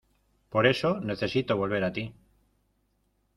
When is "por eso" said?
0.49-0.99